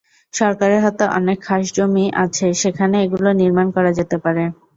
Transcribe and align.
সরকারের 0.33 0.79
হাতে 0.85 1.05
অনেক 1.17 1.37
খাসজমি 1.47 2.05
আছে, 2.23 2.47
সেখানে 2.61 2.95
এগুলো 3.05 3.29
নির্মাণ 3.41 3.67
করা 3.75 3.91
যেতে 3.99 4.17
পারে। 4.23 4.43